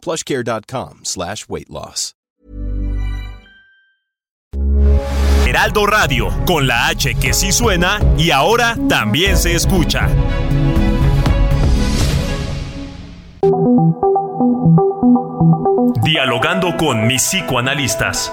[0.00, 2.14] plushcare.com slash weight loss.
[5.50, 10.08] Heraldo Radio, con la H que sí suena y ahora también se escucha.
[16.04, 18.32] Dialogando con mis psicoanalistas.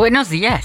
[0.00, 0.64] Buenos días.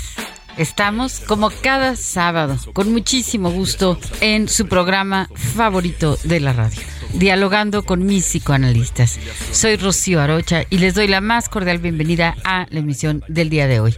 [0.56, 6.80] Estamos como cada sábado, con muchísimo gusto, en su programa favorito de la radio,
[7.16, 9.20] dialogando con mis psicoanalistas.
[9.52, 13.68] Soy Rocío Arocha y les doy la más cordial bienvenida a la emisión del día
[13.68, 13.98] de hoy.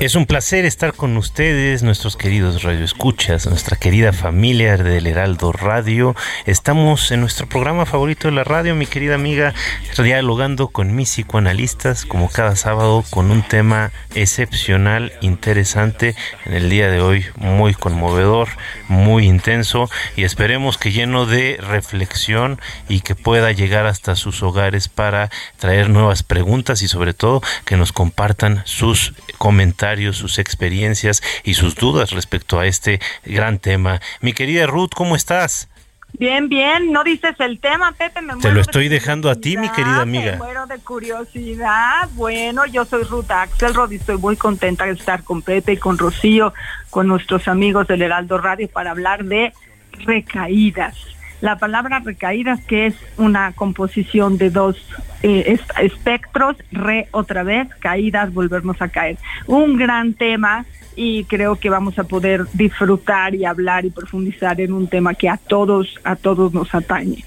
[0.00, 6.14] Es un placer estar con ustedes, nuestros queridos radioescuchas, nuestra querida familia del Heraldo Radio.
[6.46, 9.54] Estamos en nuestro programa favorito de la radio, mi querida amiga,
[9.96, 16.90] dialogando con mis psicoanalistas, como cada sábado, con un tema excepcional, interesante, en el día
[16.90, 18.48] de hoy muy conmovedor,
[18.86, 24.88] muy intenso y esperemos que lleno de reflexión y que pueda llegar hasta sus hogares
[24.88, 31.54] para traer nuevas preguntas y sobre todo que nos compartan sus comentarios sus experiencias y
[31.54, 34.00] sus dudas respecto a este gran tema.
[34.20, 35.68] Mi querida Ruth, ¿cómo estás?
[36.14, 39.68] Bien, bien, no dices el tema, Pepe, me Te lo estoy dejando a ti, mi
[39.68, 40.32] querida amiga.
[40.32, 42.08] Me muero de curiosidad.
[42.14, 45.98] Bueno, yo soy Ruth Axelrod y estoy muy contenta de estar con Pepe y con
[45.98, 46.54] Rocío,
[46.90, 49.52] con nuestros amigos del Heraldo Radio para hablar de
[50.06, 50.96] recaídas.
[51.40, 54.76] La palabra recaídas, que es una composición de dos
[55.22, 59.18] eh, espectros, re otra vez, caídas, volvernos a caer.
[59.46, 60.66] Un gran tema
[60.96, 65.28] y creo que vamos a poder disfrutar y hablar y profundizar en un tema que
[65.28, 67.24] a todos, a todos nos atañe.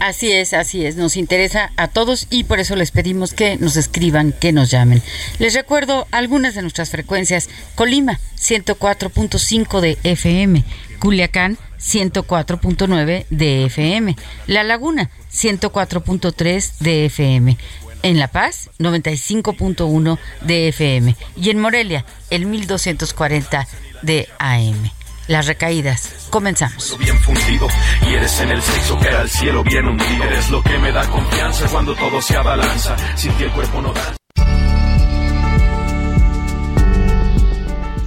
[0.00, 3.76] Así es, así es, nos interesa a todos y por eso les pedimos que nos
[3.76, 5.00] escriban, que nos llamen.
[5.38, 7.48] Les recuerdo algunas de nuestras frecuencias.
[7.74, 10.64] Colima, 104.5 de FM.
[10.98, 14.16] Culiacán, 104.9 de FM.
[14.46, 17.56] La Laguna, 104.3 de FM.
[18.02, 21.16] En La Paz, 95.1 de FM.
[21.36, 23.66] Y en Morelia, el 1240
[24.02, 24.90] de AM.
[25.26, 26.28] Las recaídas.
[26.30, 26.98] Comenzamos.
[26.98, 27.66] Bien fundido
[28.06, 30.24] y eres en el sexo que al cielo bien hundido.
[30.24, 32.96] Eres lo que me da confianza cuando todo se abalanza.
[33.16, 34.14] Sin que el cuerpo no da.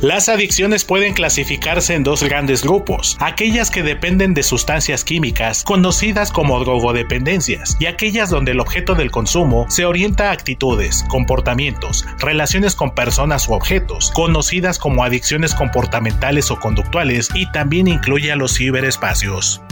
[0.01, 6.31] Las adicciones pueden clasificarse en dos grandes grupos, aquellas que dependen de sustancias químicas, conocidas
[6.31, 12.75] como drogodependencias, y aquellas donde el objeto del consumo se orienta a actitudes, comportamientos, relaciones
[12.75, 18.55] con personas u objetos, conocidas como adicciones comportamentales o conductuales, y también incluye a los
[18.55, 19.63] ciberespacios.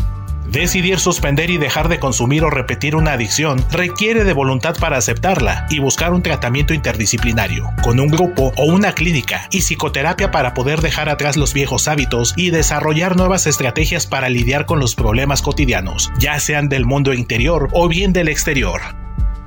[0.47, 5.67] Decidir suspender y dejar de consumir o repetir una adicción requiere de voluntad para aceptarla
[5.69, 10.81] y buscar un tratamiento interdisciplinario, con un grupo o una clínica y psicoterapia para poder
[10.81, 16.11] dejar atrás los viejos hábitos y desarrollar nuevas estrategias para lidiar con los problemas cotidianos,
[16.19, 19.04] ya sean del mundo interior o bien del exterior.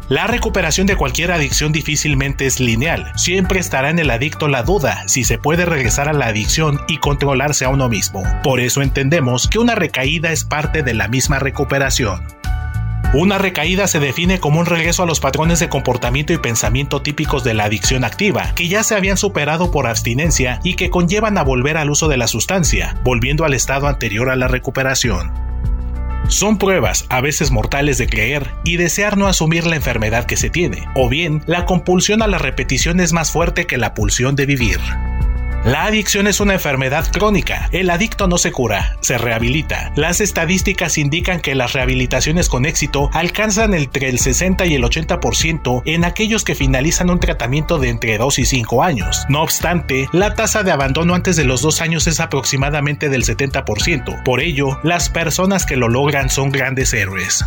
[0.09, 3.13] La recuperación de cualquier adicción difícilmente es lineal.
[3.17, 6.97] Siempre estará en el adicto la duda si se puede regresar a la adicción y
[6.97, 8.23] controlarse a uno mismo.
[8.43, 12.27] Por eso entendemos que una recaída es parte de la misma recuperación.
[13.13, 17.45] Una recaída se define como un regreso a los patrones de comportamiento y pensamiento típicos
[17.45, 21.45] de la adicción activa, que ya se habían superado por abstinencia y que conllevan a
[21.45, 25.48] volver al uso de la sustancia, volviendo al estado anterior a la recuperación.
[26.29, 30.51] Son pruebas, a veces mortales, de creer y desear no asumir la enfermedad que se
[30.51, 34.45] tiene, o bien la compulsión a la repetición es más fuerte que la pulsión de
[34.45, 34.79] vivir.
[35.69, 37.69] La adicción es una enfermedad crónica.
[37.73, 39.93] El adicto no se cura, se rehabilita.
[39.97, 45.83] Las estadísticas indican que las rehabilitaciones con éxito alcanzan entre el 60 y el 80%
[45.85, 49.27] en aquellos que finalizan un tratamiento de entre 2 y 5 años.
[49.29, 54.23] No obstante, la tasa de abandono antes de los 2 años es aproximadamente del 70%.
[54.23, 57.45] Por ello, las personas que lo logran son grandes héroes.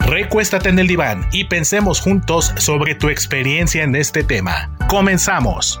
[0.00, 4.70] Recuéstate en el diván y pensemos juntos sobre tu experiencia en este tema.
[4.88, 5.80] Comenzamos.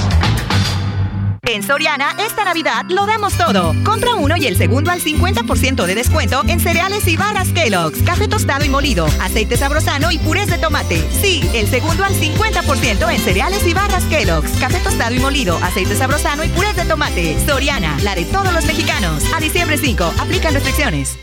[1.53, 3.75] En Soriana, esta Navidad lo damos todo.
[3.83, 8.29] Compra uno y el segundo al 50% de descuento en cereales y barras Kellogg's, café
[8.29, 11.05] tostado y molido, aceite sabrosano y purés de tomate.
[11.21, 15.93] Sí, el segundo al 50% en cereales y barras Kellogg's, café tostado y molido, aceite
[15.97, 17.37] sabrosano y purés de tomate.
[17.45, 19.21] Soriana, la de todos los mexicanos.
[19.35, 21.17] A diciembre 5, aplican restricciones.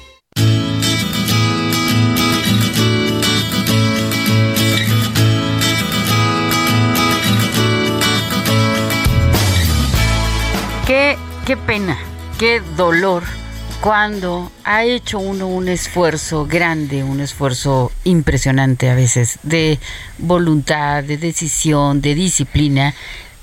[11.49, 11.97] Qué, pena,
[12.39, 13.23] qué dolor
[13.81, 19.79] cuando ha hecho uno un esfuerzo grande, un esfuerzo impresionante a veces de
[20.19, 22.95] voluntad, de decisión, de disciplina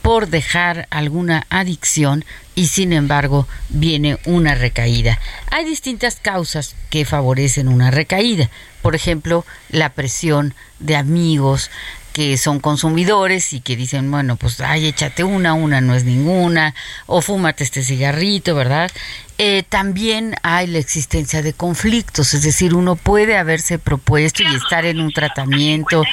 [0.04, 5.20] por dejar alguna adicción y sin embargo viene una recaída.
[5.50, 8.52] Hay distintas causas que favorecen una recaída.
[8.84, 11.72] Por ejemplo, la presión de amigos,
[12.16, 16.74] que son consumidores y que dicen, bueno, pues, ay, échate una, una no es ninguna,
[17.08, 18.90] o fúmate este cigarrito, ¿verdad?
[19.38, 24.86] Eh, también hay la existencia de conflictos, es decir, uno puede haberse propuesto y estar
[24.86, 26.06] en un tratamiento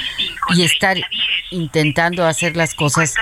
[0.49, 0.97] y estar
[1.51, 3.13] intentando hacer las cosas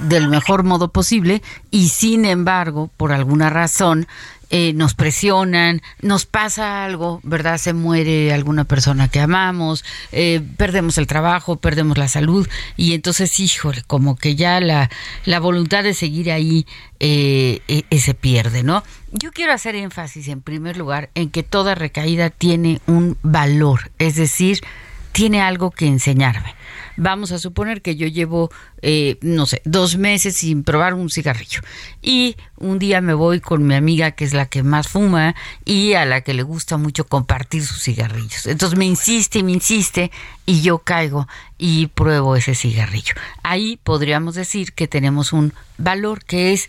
[0.00, 1.40] del mejor modo posible
[1.70, 4.08] y sin embargo, por alguna razón,
[4.54, 7.56] eh, nos presionan, nos pasa algo, ¿verdad?
[7.56, 9.82] Se muere alguna persona que amamos,
[10.12, 12.46] eh, perdemos el trabajo, perdemos la salud
[12.76, 14.90] y entonces, híjole, como que ya la,
[15.24, 16.66] la voluntad de seguir ahí
[17.00, 17.62] eh,
[17.98, 18.84] se pierde, ¿no?
[19.10, 24.16] Yo quiero hacer énfasis en primer lugar en que toda recaída tiene un valor, es
[24.16, 24.60] decir,
[25.12, 26.54] tiene algo que enseñarme
[26.96, 28.50] vamos a suponer que yo llevo,
[28.80, 31.60] eh, no sé, dos meses sin probar un cigarrillo.
[32.00, 35.34] Y un día me voy con mi amiga, que es la que más fuma
[35.64, 38.46] y a la que le gusta mucho compartir sus cigarrillos.
[38.46, 40.10] Entonces me insiste y me insiste
[40.46, 41.28] y yo caigo
[41.58, 43.14] y pruebo ese cigarrillo.
[43.42, 46.68] Ahí podríamos decir que tenemos un valor que es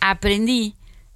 [0.00, 0.74] aprendí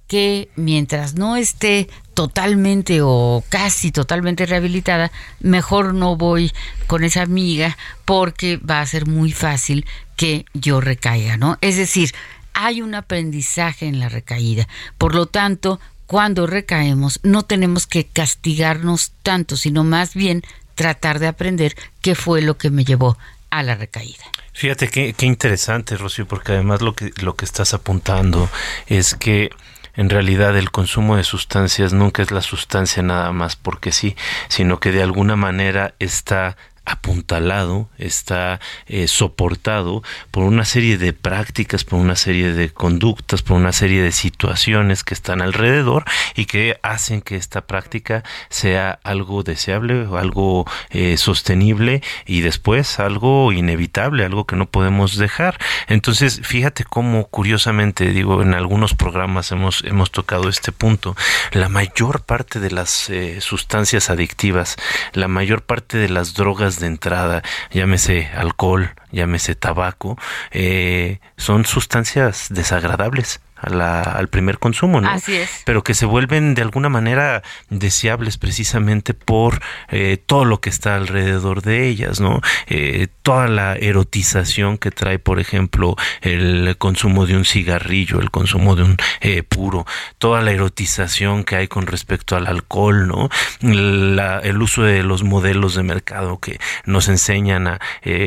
[0.09, 6.51] que mientras no esté totalmente o casi totalmente rehabilitada, mejor no voy
[6.87, 9.85] con esa amiga porque va a ser muy fácil
[10.17, 11.59] que yo recaiga, ¿no?
[11.61, 12.11] Es decir,
[12.53, 14.67] hay un aprendizaje en la recaída.
[14.97, 20.41] Por lo tanto, cuando recaemos, no tenemos que castigarnos tanto, sino más bien
[20.73, 23.15] tratar de aprender qué fue lo que me llevó
[23.51, 24.25] a la recaída.
[24.53, 28.49] Fíjate qué, qué interesante, Rocío, porque además lo que, lo que estás apuntando
[28.87, 29.51] es que
[29.99, 34.15] en realidad el consumo de sustancias nunca es la sustancia nada más porque sí,
[34.47, 36.55] sino que de alguna manera está
[36.89, 43.57] apuntalado, está eh, soportado por una serie de prácticas, por una serie de conductas, por
[43.57, 46.05] una serie de situaciones que están alrededor
[46.35, 53.51] y que hacen que esta práctica sea algo deseable, algo eh, sostenible y después algo
[53.51, 55.59] inevitable, algo que no podemos dejar.
[55.87, 61.15] Entonces, fíjate cómo curiosamente, digo, en algunos programas hemos, hemos tocado este punto,
[61.51, 64.77] la mayor parte de las eh, sustancias adictivas,
[65.13, 70.17] la mayor parte de las drogas de entrada, llámese alcohol, llámese tabaco,
[70.51, 75.09] eh, son sustancias desagradables al primer consumo, ¿no?
[75.09, 75.63] Así es.
[75.65, 80.95] Pero que se vuelven de alguna manera deseables precisamente por eh, todo lo que está
[80.95, 82.41] alrededor de ellas, ¿no?
[82.67, 88.75] Eh, toda la erotización que trae, por ejemplo, el consumo de un cigarrillo, el consumo
[88.75, 89.85] de un eh, puro,
[90.17, 93.29] toda la erotización que hay con respecto al alcohol, ¿no?
[93.61, 97.79] el uso de los modelos de mercado que nos enseñan a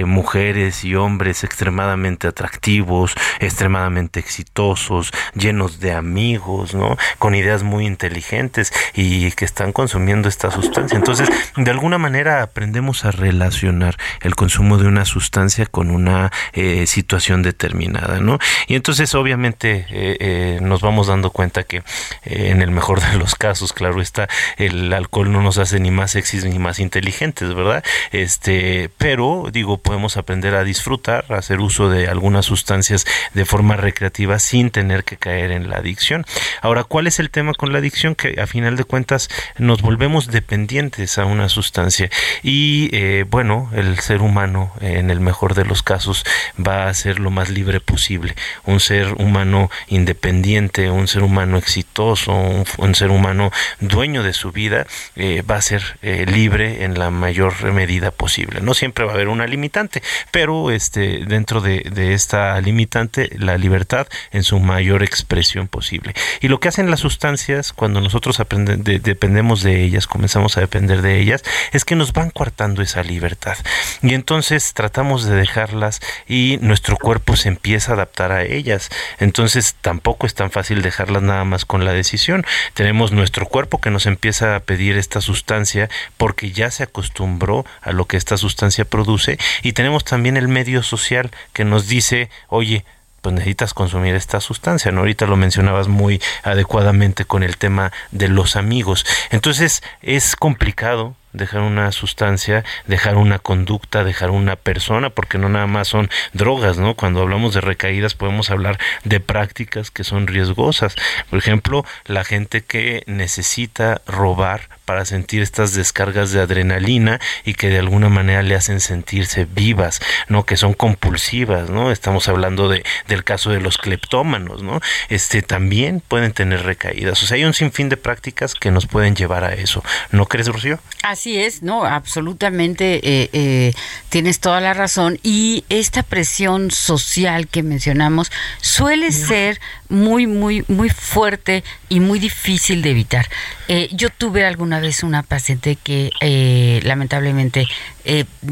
[0.04, 6.96] mujeres y hombres extremadamente atractivos, extremadamente exitosos, llenos de amigos, ¿no?
[7.18, 10.96] Con ideas muy inteligentes y que están consumiendo esta sustancia.
[10.96, 16.86] Entonces, de alguna manera aprendemos a relacionar el consumo de una sustancia con una eh,
[16.86, 18.38] situación determinada, ¿no?
[18.66, 21.82] Y entonces, obviamente, eh, eh, nos vamos dando cuenta que
[22.24, 26.12] en el mejor de los casos, claro está, el alcohol no nos hace ni más
[26.12, 27.84] sexys ni más inteligentes, ¿verdad?
[28.10, 33.76] Este, pero digo, podemos aprender a disfrutar, a hacer uso de algunas sustancias de forma
[33.76, 36.24] recreativa sin tener que caer en la adicción.
[36.60, 38.14] Ahora, ¿cuál es el tema con la adicción?
[38.14, 39.28] Que a final de cuentas
[39.58, 42.10] nos volvemos dependientes a una sustancia
[42.42, 46.24] y eh, bueno, el ser humano en el mejor de los casos
[46.58, 52.32] va a ser lo más libre posible, un ser humano independiente, un ser humano exitoso,
[52.32, 53.50] un, ser humano
[53.80, 58.60] dueño de su vida, eh, va a ser eh, libre en la mayor medida posible.
[58.60, 63.58] No siempre va a haber una limitante, pero este dentro de, de esta limitante la
[63.58, 66.14] libertad en su mayor expresión posible.
[66.40, 71.20] Y lo que hacen las sustancias cuando nosotros dependemos de ellas, comenzamos a depender de
[71.20, 71.42] ellas,
[71.72, 73.56] es que nos van coartando esa libertad.
[74.02, 78.90] Y entonces tratamos de dejarlas y nuestro cuerpo se empieza a adaptar a ellas.
[79.18, 82.44] Entonces tampoco es tan fácil dejarlas nada más con la decisión.
[82.74, 87.92] Tenemos nuestro cuerpo que nos empieza a pedir esta sustancia porque ya se acostumbró a
[87.92, 92.84] lo que esta sustancia produce y tenemos también el medio social que nos dice, oye,
[93.22, 95.00] pues necesitas consumir esta sustancia, ¿no?
[95.00, 99.06] Ahorita lo mencionabas muy adecuadamente con el tema de los amigos.
[99.30, 105.66] Entonces es complicado dejar una sustancia, dejar una conducta, dejar una persona, porque no nada
[105.66, 106.94] más son drogas, ¿no?
[106.94, 110.94] Cuando hablamos de recaídas podemos hablar de prácticas que son riesgosas.
[111.30, 117.68] Por ejemplo, la gente que necesita robar para sentir estas descargas de adrenalina y que
[117.68, 120.44] de alguna manera le hacen sentirse vivas, ¿no?
[120.44, 121.90] Que son compulsivas, ¿no?
[121.90, 124.80] Estamos hablando de, del caso de los cleptómanos, ¿no?
[125.08, 127.22] Este también pueden tener recaídas.
[127.22, 129.82] O sea, hay un sinfín de prácticas que nos pueden llevar a eso.
[130.10, 130.78] ¿No crees, Rocío?
[131.02, 133.72] Así es, no, absolutamente eh, eh,
[134.08, 135.18] tienes toda la razón.
[135.22, 142.82] Y esta presión social que mencionamos suele ser muy, muy, muy fuerte y muy difícil
[142.82, 143.28] de evitar.
[143.68, 147.68] Eh, yo tuve alguna vez una paciente que lamentablemente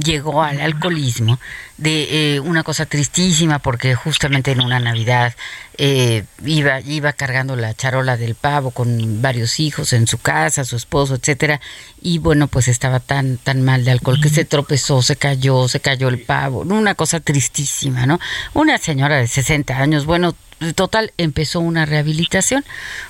[0.04, 1.38] llegó al alcoholismo
[1.78, 5.34] de eh, una cosa tristísima porque justamente en una Navidad
[5.82, 10.76] eh, iba iba cargando la charola del pavo con varios hijos en su casa, su
[10.76, 11.58] esposo, etcétera
[12.02, 15.80] y bueno pues estaba tan tan mal de alcohol que se tropezó, se cayó, se
[15.80, 18.20] cayó el pavo, una cosa tristísima, ¿no?
[18.52, 20.34] Una señora de 60 años, bueno
[20.74, 22.62] total empezó una rehabilitación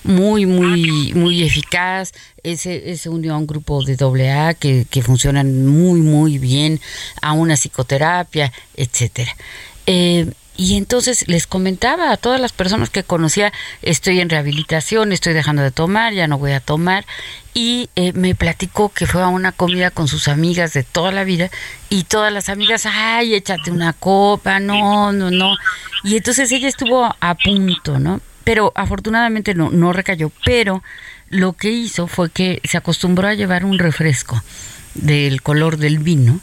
[0.05, 2.13] muy muy muy eficaz
[2.45, 3.97] ese se unió a un grupo de
[4.31, 6.81] AA que, que funcionan muy muy bien
[7.21, 9.35] a una psicoterapia etcétera.
[9.87, 13.51] Eh, y entonces les comentaba a todas las personas que conocía,
[13.81, 17.07] estoy en rehabilitación, estoy dejando de tomar, ya no voy a tomar.
[17.55, 21.25] Y eh, me platicó que fue a una comida con sus amigas de toda la
[21.25, 21.49] vida
[21.89, 25.57] y todas las amigas, ay, échate una copa, no, no, no.
[26.05, 28.21] Y entonces ella estuvo a punto, ¿no?
[28.45, 30.31] Pero afortunadamente no, no recayó.
[30.45, 30.83] Pero
[31.31, 34.43] lo que hizo fue que se acostumbró a llevar un refresco
[34.93, 36.39] del color del vino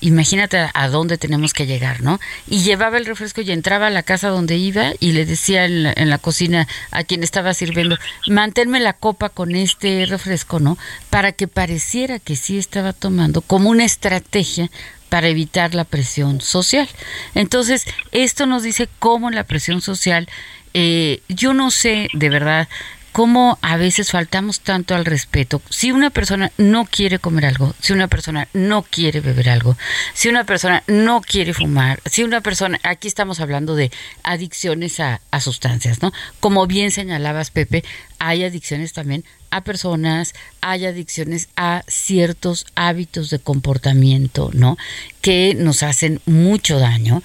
[0.00, 2.20] imagínate a, dónde tenemos que llegar, ¿no?
[2.48, 5.82] Y llevaba el refresco y entraba a la casa donde iba y le decía en
[5.82, 10.78] la, en la cocina a quien estaba sirviendo, manténme la copa con este refresco, ¿no?
[11.10, 14.70] Para que pareciera que sí estaba tomando como una estrategia
[15.10, 16.88] para evitar la presión social.
[17.34, 20.28] Entonces, esto nos dice cómo la presión social,
[20.72, 22.68] eh, yo no sé de verdad
[23.12, 25.62] cómo a veces faltamos tanto al respeto.
[25.68, 29.76] Si una persona no quiere comer algo, si una persona no quiere beber algo,
[30.14, 33.90] si una persona no quiere fumar, si una persona, aquí estamos hablando de
[34.22, 36.12] adicciones a, sustancias, ¿no?
[36.38, 37.82] Como bien señalabas, Pepe,
[38.18, 44.76] hay adicciones también a personas, hay adicciones a ciertos hábitos de comportamiento, ¿no?
[45.22, 47.22] Que nos hacen mucho daño.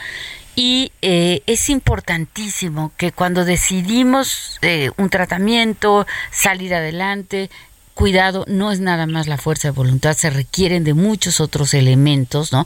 [0.55, 7.49] Y eh, es importantísimo que cuando decidimos eh, un tratamiento, salir adelante,
[7.93, 12.51] cuidado, no es nada más la fuerza de voluntad, se requieren de muchos otros elementos,
[12.51, 12.65] ¿no?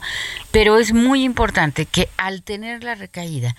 [0.50, 3.56] Pero es muy importante que al tener la recaída,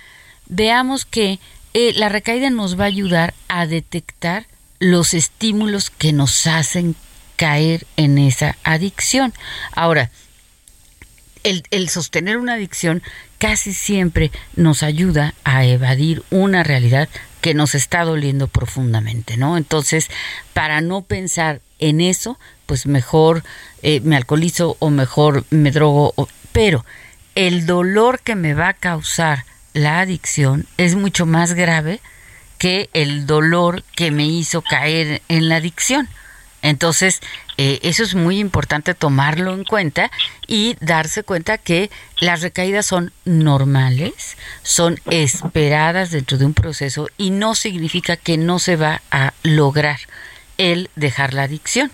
[0.48, 1.40] veamos que
[1.74, 4.46] eh, la recaída nos va a ayudar a detectar
[4.80, 6.96] los estímulos que nos hacen
[7.38, 9.34] caer en esa adicción.
[9.72, 10.12] Ahora,
[11.44, 13.02] el, el, sostener una adicción
[13.38, 17.10] casi siempre nos ayuda a evadir una realidad
[17.42, 19.58] que nos está doliendo profundamente, ¿no?
[19.58, 20.10] Entonces,
[20.54, 23.44] para no pensar en eso, pues mejor
[23.82, 26.14] eh, me alcoholizo o mejor me drogo,
[26.52, 26.86] pero
[27.36, 32.00] el dolor que me va a causar la adicción es mucho más grave
[32.58, 36.08] que el dolor que me hizo caer en la adicción.
[36.62, 37.22] Entonces,
[37.64, 40.10] eh, eso es muy importante tomarlo en cuenta
[40.48, 47.30] y darse cuenta que las recaídas son normales, son esperadas dentro de un proceso y
[47.30, 50.00] no significa que no se va a lograr
[50.58, 51.92] el dejar la adicción.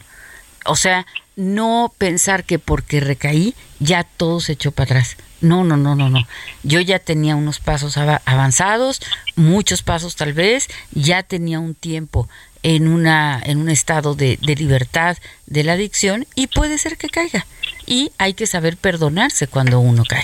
[0.63, 1.05] O sea,
[1.35, 5.17] no pensar que porque recaí ya todo se echó para atrás.
[5.41, 6.25] No, no, no, no, no.
[6.63, 9.01] Yo ya tenía unos pasos avanzados,
[9.35, 12.29] muchos pasos tal vez, ya tenía un tiempo
[12.63, 17.09] en una en un estado de, de, libertad de la adicción y puede ser que
[17.09, 17.45] caiga
[17.85, 20.23] y hay que saber perdonarse cuando uno cae.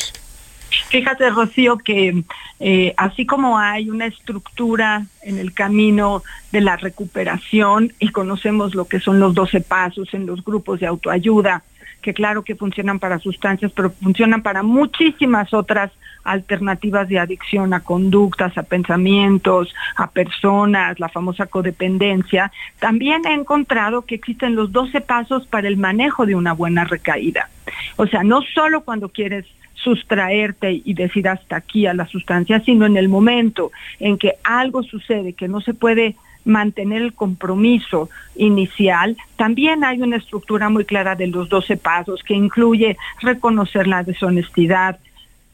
[0.89, 2.23] Fíjate, Rocío, que
[2.59, 8.85] eh, así como hay una estructura en el camino de la recuperación y conocemos lo
[8.85, 11.63] que son los 12 pasos en los grupos de autoayuda,
[12.03, 15.91] que claro que funcionan para sustancias, pero funcionan para muchísimas otras
[16.23, 24.03] alternativas de adicción a conductas, a pensamientos, a personas, la famosa codependencia, también he encontrado
[24.03, 27.49] que existen los 12 pasos para el manejo de una buena recaída.
[27.95, 32.85] O sea, no solo cuando quieres sustraerte y decir hasta aquí a la sustancia, sino
[32.85, 39.17] en el momento en que algo sucede que no se puede mantener el compromiso inicial,
[39.37, 44.99] también hay una estructura muy clara de los 12 pasos que incluye reconocer la deshonestidad,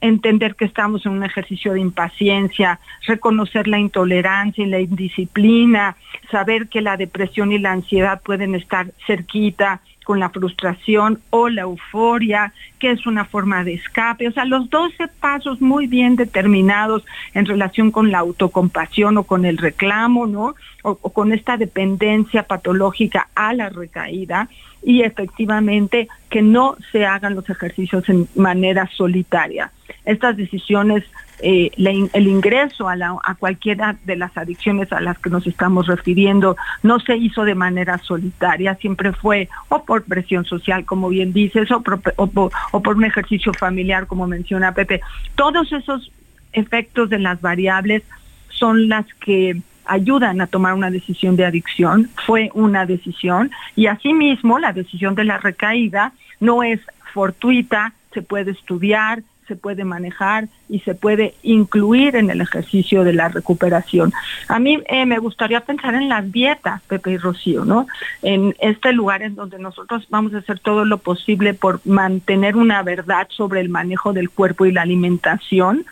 [0.01, 5.97] entender que estamos en un ejercicio de impaciencia, reconocer la intolerancia y la indisciplina,
[6.31, 11.61] saber que la depresión y la ansiedad pueden estar cerquita con la frustración o la
[11.61, 14.27] euforia, que es una forma de escape.
[14.27, 19.45] O sea, los 12 pasos muy bien determinados en relación con la autocompasión o con
[19.45, 20.55] el reclamo, ¿no?
[20.81, 24.47] O, con esta dependencia patológica a la recaída
[24.81, 29.71] y efectivamente que no se hagan los ejercicios en manera solitaria.
[30.05, 31.03] Estas decisiones,
[31.41, 36.99] eh, el ingreso a, cualquiera de las adicciones a las que nos estamos refiriendo no
[36.99, 41.83] se hizo de manera solitaria, siempre fue o por presión social, como bien dices, o
[42.17, 45.01] o por un ejercicio familiar, como menciona Pepe.
[45.35, 46.11] Todos esos
[46.53, 48.03] efectos de las variables
[48.49, 54.59] son las que ayudan a tomar una decisión de adicción, fue una decisión y asimismo
[54.59, 56.79] la decisión de la recaída no es
[57.13, 63.11] fortuita, se puede estudiar, se puede manejar y se puede incluir en el ejercicio de
[63.11, 64.13] la recuperación.
[64.47, 67.87] A mí eh, me gustaría pensar en las dietas, Pepe y Rocío, ¿no?
[68.21, 72.81] En este lugar en donde nosotros vamos a hacer todo lo posible por mantener una
[72.83, 75.85] verdad sobre el manejo del cuerpo y la alimentación,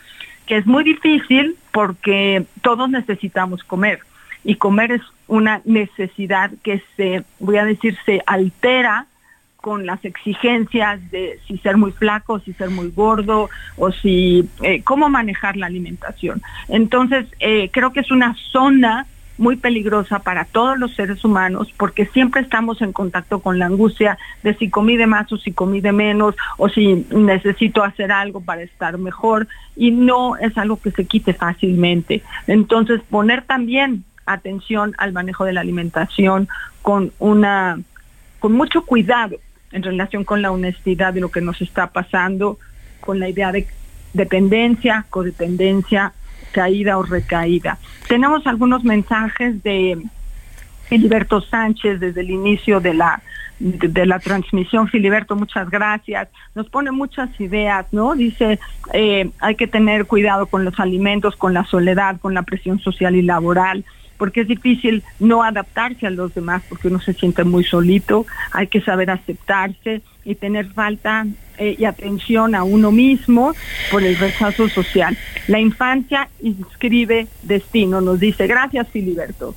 [0.46, 4.00] que es muy difícil porque todos necesitamos comer
[4.44, 9.06] y comer es una necesidad que se, voy a decir, se altera
[9.68, 14.82] con las exigencias de si ser muy flaco, si ser muy gordo o si eh,
[14.82, 16.40] cómo manejar la alimentación.
[16.70, 22.06] Entonces, eh, creo que es una zona muy peligrosa para todos los seres humanos porque
[22.06, 25.82] siempre estamos en contacto con la angustia de si comí de más o si comí
[25.82, 30.92] de menos o si necesito hacer algo para estar mejor y no es algo que
[30.92, 32.22] se quite fácilmente.
[32.46, 36.48] Entonces poner también atención al manejo de la alimentación
[36.80, 37.78] con una
[38.38, 39.36] con mucho cuidado
[39.72, 42.58] en relación con la honestidad de lo que nos está pasando,
[43.00, 43.66] con la idea de
[44.12, 46.12] dependencia, codependencia,
[46.52, 47.78] caída o recaída.
[48.08, 50.02] Tenemos algunos mensajes de
[50.88, 53.22] Filiberto Sánchez desde el inicio de la
[53.58, 54.88] de, la transmisión.
[54.88, 56.28] Filiberto, muchas gracias.
[56.54, 58.14] Nos pone muchas ideas, ¿no?
[58.14, 58.58] Dice,
[58.92, 63.16] eh, hay que tener cuidado con los alimentos, con la soledad, con la presión social
[63.16, 63.84] y laboral
[64.18, 68.66] porque es difícil no adaptarse a los demás porque uno se siente muy solito, hay
[68.66, 71.26] que saber aceptarse y tener falta
[71.56, 73.54] eh, y atención a uno mismo
[73.90, 75.16] por el rechazo social.
[75.46, 78.46] La infancia inscribe destino, nos dice.
[78.46, 79.54] Gracias, Filiberto.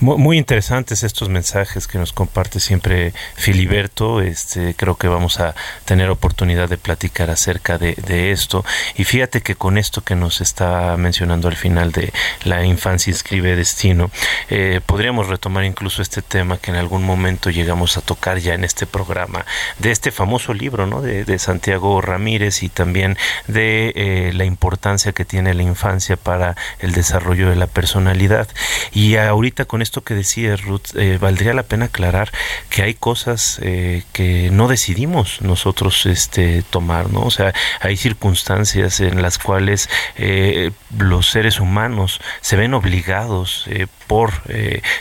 [0.00, 4.20] Muy, interesantes estos mensajes que nos comparte siempre Filiberto.
[4.20, 8.64] Este, creo que vamos a tener oportunidad de platicar acerca de, esto.
[8.96, 12.12] Y fíjate que con esto que nos está mencionando al final de
[12.44, 14.10] la infancia inscribe destino,
[14.50, 18.64] eh, podríamos retomar incluso este tema que en algún momento llegamos a tocar ya en
[18.64, 19.44] este programa,
[19.78, 21.02] de este famoso libro ¿no?
[21.02, 26.92] de, Santiago Ramírez y también de eh, la importancia que tiene la infancia para el
[26.92, 28.48] desarrollo de la personalidad.
[28.92, 32.32] Y ahorita con esto que decía Ruth, eh, valdría la pena aclarar
[32.70, 37.20] que hay cosas eh, que no decidimos nosotros este, tomar, ¿no?
[37.20, 43.66] O sea, hay circunstancias en las cuales eh, los seres humanos se ven obligados
[44.08, 44.32] por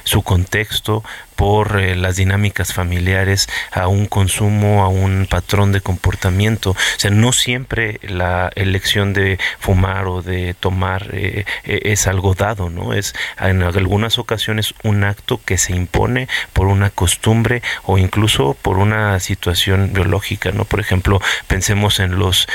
[0.03, 1.03] su contexto,
[1.37, 6.71] por eh, las dinámicas familiares a un consumo, a un patrón de comportamiento.
[6.71, 12.33] O sea, no siempre la elección de fumar o de tomar eh, eh, es algo
[12.33, 12.93] dado, ¿no?
[12.93, 18.79] Es en algunas ocasiones un acto que se impone por una costumbre o incluso por
[18.79, 20.65] una situación biológica, ¿no?
[20.65, 22.47] Por ejemplo, pensemos en los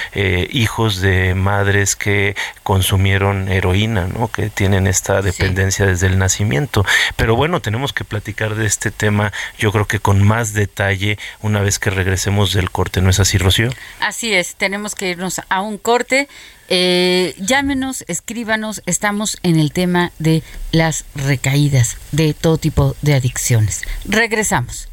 [0.50, 2.34] hijos de madres que
[2.64, 4.26] consumieron heroína, ¿no?
[4.28, 6.41] Que tienen esta dependencia desde el nacimiento.
[7.16, 11.60] Pero bueno, tenemos que platicar de este tema, yo creo que con más detalle una
[11.60, 13.70] vez que regresemos del corte, ¿no es así, Rocío?
[14.00, 16.28] Así es, tenemos que irnos a un corte.
[16.68, 23.82] Eh, llámenos, escríbanos, estamos en el tema de las recaídas de todo tipo de adicciones.
[24.04, 24.91] Regresamos.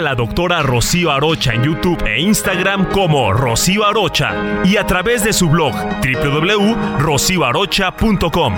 [0.00, 5.22] A la doctora Rocío Arocha en YouTube e Instagram como Rocío Arocha y a través
[5.22, 8.54] de su blog www.rocioarocha.com.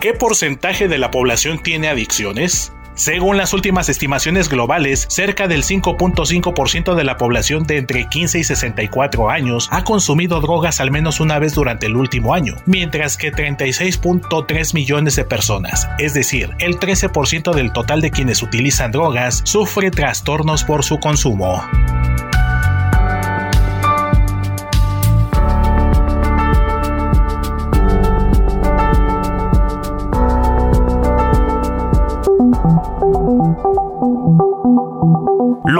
[0.00, 2.72] ¿Qué porcentaje de la población tiene adicciones?
[2.94, 8.44] Según las últimas estimaciones globales, cerca del 5.5% de la población de entre 15 y
[8.44, 13.32] 64 años ha consumido drogas al menos una vez durante el último año, mientras que
[13.32, 19.90] 36.3 millones de personas, es decir, el 13% del total de quienes utilizan drogas, sufre
[19.90, 21.64] trastornos por su consumo.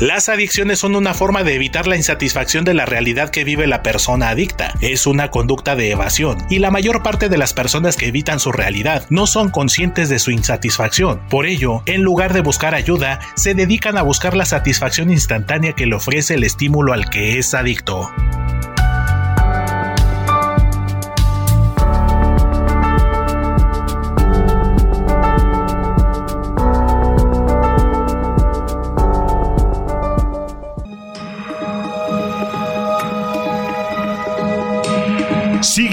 [0.00, 3.82] Las adicciones son una forma de evitar la insatisfacción de la realidad que vive la
[3.82, 4.72] persona adicta.
[4.80, 8.50] Es una conducta de evasión y la mayor parte de las personas que evitan su
[8.50, 11.20] realidad no son conscientes de su insatisfacción.
[11.28, 15.84] Por ello, en lugar de buscar ayuda, se dedican a buscar la satisfacción instantánea que
[15.84, 18.10] le ofrece el estímulo al que es adicto.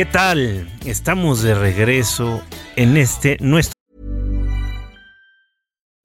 [0.00, 0.66] ¿Qué tal?
[0.86, 2.40] Estamos de regreso
[2.74, 3.79] en este nuestro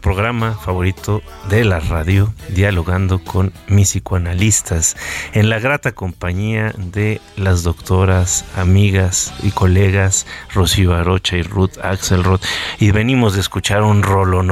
[0.00, 4.96] Programa favorito de la radio, dialogando con mis psicoanalistas,
[5.32, 12.40] en la grata compañía de las doctoras, amigas y colegas Rocío Arocha y Ruth Axelrod.
[12.78, 14.42] Y venimos de escuchar un rolo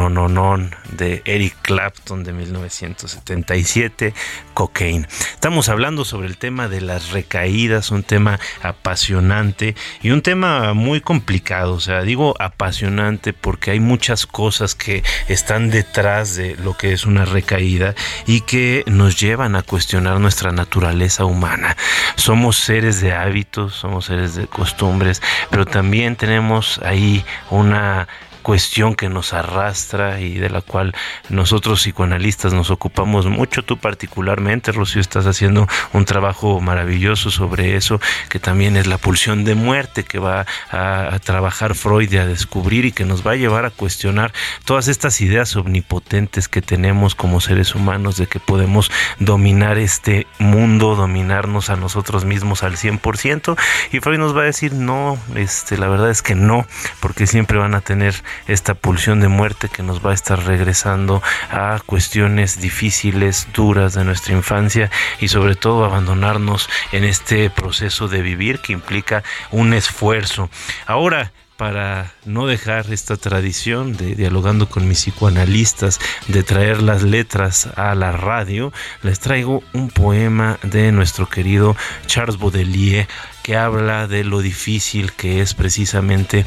[0.96, 4.14] de Eric Clapton de 1977,
[4.54, 5.06] Cocaine.
[5.32, 11.00] Estamos hablando sobre el tema de las recaídas, un tema apasionante y un tema muy
[11.00, 11.74] complicado.
[11.74, 17.06] O sea, digo apasionante porque hay muchas cosas que están detrás de lo que es
[17.06, 17.94] una recaída
[18.26, 21.76] y que nos llevan a cuestionar nuestra naturaleza humana.
[22.16, 28.08] Somos seres de hábitos, somos seres de costumbres, pero también tenemos ahí una
[28.40, 30.94] cuestión que nos arrastra y de la cual
[31.28, 38.00] nosotros psicoanalistas nos ocupamos mucho, tú particularmente, Rocío, estás haciendo un trabajo maravilloso sobre eso,
[38.28, 42.84] que también es la pulsión de muerte que va a, trabajar Freud y a descubrir
[42.84, 44.32] y que nos va a llevar a cuestionar
[44.64, 50.96] todas estas ideas omnipotentes que tenemos como seres humanos de que podemos dominar este mundo,
[50.96, 53.56] dominarnos a nosotros mismos al 100%,
[53.92, 56.66] y Freud nos va a decir, no, este, la verdad es que no,
[57.00, 58.14] porque siempre van a tener
[58.46, 64.04] esta pulsión de muerte que nos va a estar regresando a cuestiones difíciles, duras de
[64.04, 64.90] nuestra infancia
[65.20, 70.50] y sobre todo abandonarnos en este proceso de vivir que implica un esfuerzo.
[70.86, 77.68] Ahora, para no dejar esta tradición de dialogando con mis psicoanalistas, de traer las letras
[77.76, 83.08] a la radio, les traigo un poema de nuestro querido Charles Baudelaire
[83.42, 86.46] que habla de lo difícil que es precisamente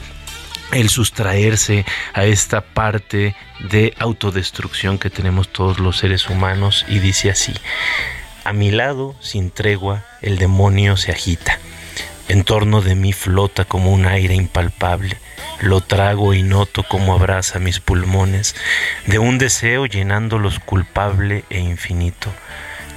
[0.72, 3.36] el sustraerse a esta parte
[3.70, 7.54] de autodestrucción que tenemos todos los seres humanos y dice así,
[8.44, 11.60] a mi lado, sin tregua, el demonio se agita,
[12.28, 15.18] en torno de mí flota como un aire impalpable,
[15.62, 18.56] lo trago y noto como abraza mis pulmones,
[19.06, 22.32] de un deseo llenándolos culpable e infinito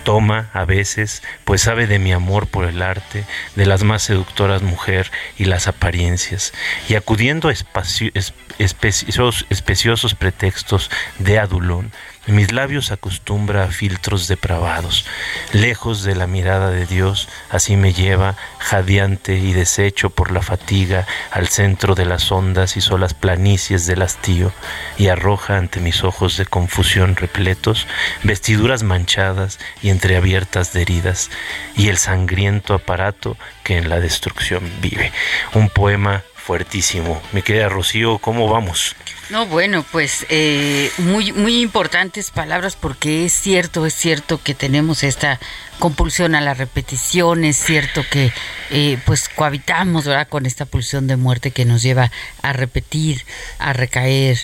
[0.06, 3.24] toma a veces, pues sabe de mi amor por el arte,
[3.56, 6.52] de las más seductoras mujer y las apariencias,
[6.88, 7.52] y acudiendo a
[8.60, 11.90] especiosos pretextos de adulón,
[12.26, 15.06] mis labios acostumbra a filtros depravados.
[15.52, 21.06] Lejos de la mirada de Dios, así me lleva, jadeante y deshecho por la fatiga,
[21.30, 24.52] al centro de las ondas y solas planicies del hastío,
[24.98, 27.86] y arroja ante mis ojos de confusión repletos
[28.22, 31.30] vestiduras manchadas y entreabiertas de heridas,
[31.76, 35.12] y el sangriento aparato que en la destrucción vive.
[35.54, 37.20] Un poema fuertísimo.
[37.32, 38.94] Mi querida Rocío, ¿cómo vamos?
[39.30, 45.02] No, bueno, pues eh, muy, muy importantes palabras porque es cierto, es cierto que tenemos
[45.02, 45.40] esta
[45.80, 48.32] compulsión a la repetición, es cierto que
[48.70, 50.28] eh, pues cohabitamos ¿verdad?
[50.28, 53.24] con esta pulsión de muerte que nos lleva a repetir,
[53.59, 54.38] a recaer,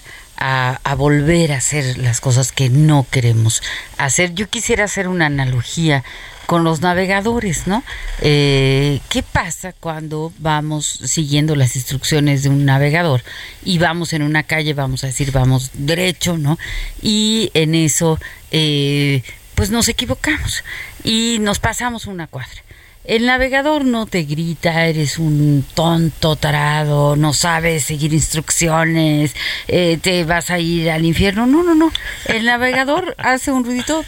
[0.45, 3.63] a, volver a hacer las cosas que no queremos
[3.97, 4.35] hacer.
[4.35, 6.03] Yo quisiera hacer una analogía
[6.47, 7.85] con los navegadores, ¿no?
[8.21, 13.23] Eh, ¿Qué pasa cuando vamos siguiendo las instrucciones de un navegador
[13.65, 16.59] y vamos en una calle, vamos a decir, vamos derecho, ¿no?
[17.01, 18.19] Y en eso,
[18.51, 19.23] eh,
[19.55, 20.65] pues nos equivocamos
[21.05, 22.63] y nos pasamos una cuadra.
[23.05, 29.35] El navegador no te grita, eres un tonto tarado, no sabes seguir instrucciones,
[29.67, 31.47] eh, te vas a ir al infierno.
[31.47, 31.91] No, no, no.
[32.27, 34.05] El navegador hace un ruidito.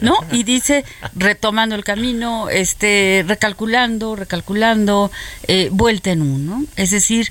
[0.00, 0.16] ¿no?
[0.30, 5.10] Y dice, retomando el camino, este, recalculando, recalculando,
[5.48, 6.64] eh, vuelta en uno.
[6.76, 7.30] Es decir,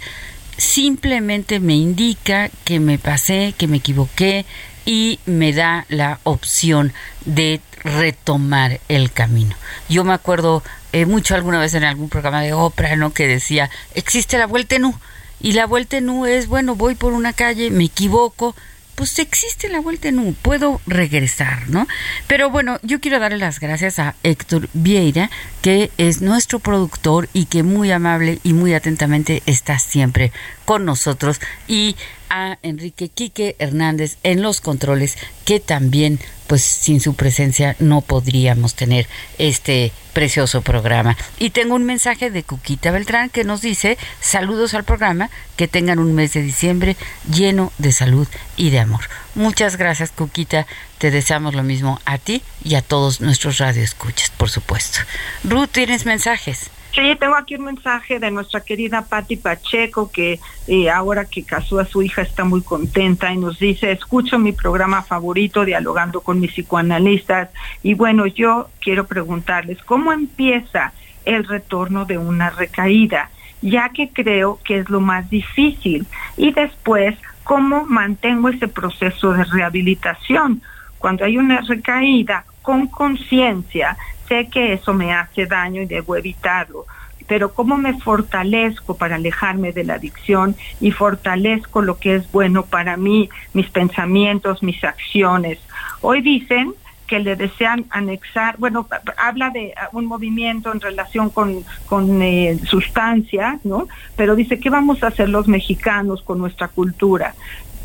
[0.58, 4.46] simplemente me indica que me pasé, que me equivoqué
[4.86, 6.94] y me da la opción
[7.26, 9.56] de retomar el camino.
[9.90, 13.14] Yo me acuerdo eh, mucho alguna vez en algún programa de ópera, ¿no?
[13.14, 14.96] Que decía, existe la vuelta en U.
[15.42, 18.56] Y la vuelta en U es, bueno, voy por una calle, me equivoco,
[18.96, 21.88] pues existe la vuelta en U, puedo regresar, ¿no?
[22.28, 25.30] Pero bueno, yo quiero darle las gracias a Héctor Vieira,
[25.62, 30.32] que es nuestro productor y que muy amable y muy atentamente está siempre
[30.64, 31.98] con nosotros, y
[32.30, 38.76] a Enrique Quique Hernández en los controles, que también, pues sin su presencia no podríamos
[38.76, 39.08] tener
[39.38, 41.18] este precioso programa.
[41.40, 46.00] Y tengo un mensaje de Cuquita Beltrán que nos dice, saludos al programa, que tengan
[46.00, 46.96] un mes de diciembre
[47.32, 49.10] lleno de salud y de amor.
[49.36, 50.66] Muchas gracias Cuquita,
[50.98, 55.00] te deseamos lo mismo a ti y a todos nuestros radioescuchas, por supuesto.
[55.44, 56.70] Ruth, ¿tienes mensajes?
[56.96, 61.80] Sí, tengo aquí un mensaje de nuestra querida Patti Pacheco, que eh, ahora que casó
[61.80, 66.40] a su hija está muy contenta y nos dice, escucho mi programa favorito, dialogando con
[66.40, 67.50] mis psicoanalistas.
[67.84, 70.94] Y bueno, yo quiero preguntarles, ¿cómo empieza
[71.26, 73.30] el retorno de una recaída?
[73.62, 76.08] Ya que creo que es lo más difícil.
[76.38, 80.62] Y después, cómo mantengo ese proceso de rehabilitación.
[80.98, 83.98] Cuando hay una recaída con conciencia,
[84.28, 86.86] sé que eso me hace daño y debo evitarlo
[87.28, 92.66] pero cómo me fortalezco para alejarme de la adicción y fortalezco lo que es bueno
[92.66, 95.60] para mí, mis pensamientos, mis acciones.
[96.02, 96.74] Hoy dicen
[97.08, 103.64] que le desean anexar, bueno, habla de un movimiento en relación con, con eh, sustancias,
[103.64, 103.88] ¿no?
[104.16, 107.36] Pero dice, ¿qué vamos a hacer los mexicanos con nuestra cultura?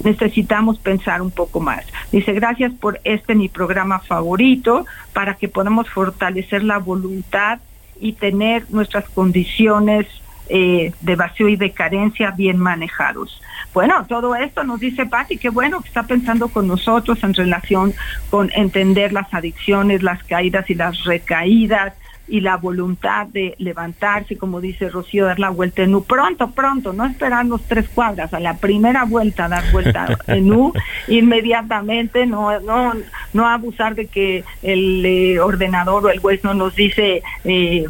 [0.05, 1.85] Necesitamos pensar un poco más.
[2.13, 7.61] Dice, gracias por este mi programa favorito, para que podamos fortalecer la voluntad
[8.01, 10.07] y tener nuestras condiciones
[10.49, 13.41] eh, de vacío y de carencia bien manejados.
[13.73, 17.95] Bueno, todo esto nos dice Patti, que bueno que está pensando con nosotros en relación
[18.31, 21.95] con entender las adicciones, las caídas y las recaídas,
[22.31, 26.05] y la voluntad de levantarse, como dice Rocío, dar la vuelta en U.
[26.05, 30.73] Pronto, pronto, no esperarnos tres cuadras, a la primera vuelta dar vuelta en U,
[31.09, 32.95] inmediatamente, no, no,
[33.33, 37.85] no abusar de que el eh, ordenador o el juez no nos dice eh,